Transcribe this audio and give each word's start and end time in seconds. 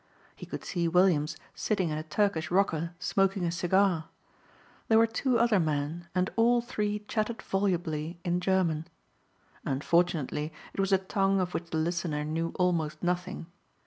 He 0.35 0.47
could 0.47 0.63
see 0.65 0.87
Williams 0.87 1.37
sitting 1.53 1.89
in 1.89 1.97
a 1.99 2.01
Turkish 2.01 2.49
rocker 2.49 2.95
smoking 2.97 3.45
a 3.45 3.51
cigar. 3.51 4.05
There 4.87 4.97
were 4.97 5.05
two 5.05 5.37
other 5.37 5.59
men 5.59 6.07
and 6.15 6.31
all 6.35 6.59
three 6.59 7.05
chattered 7.07 7.43
volubly 7.43 8.17
in 8.25 8.39
German. 8.39 8.87
Unfortunately 9.63 10.51
it 10.73 10.79
was 10.79 10.91
a 10.91 10.97
tongue 10.97 11.39
of 11.39 11.53
which 11.53 11.69
the 11.69 11.77
listener 11.77 12.25
knew 12.25 12.51
almost 12.55 13.03
nothing. 13.03 13.45